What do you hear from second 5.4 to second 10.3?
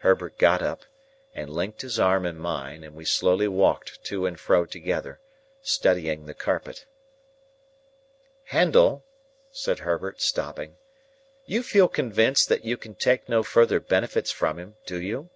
studying the carpet. "Handel," said Herbert,